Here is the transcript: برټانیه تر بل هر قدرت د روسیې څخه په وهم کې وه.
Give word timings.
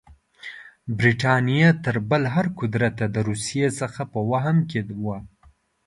برټانیه 0.97 1.69
تر 1.83 1.95
بل 2.09 2.23
هر 2.35 2.45
قدرت 2.59 2.97
د 3.15 3.17
روسیې 3.29 3.67
څخه 3.79 4.01
په 4.13 4.19
وهم 4.29 4.57
کې 4.69 4.79
وه. 5.03 5.17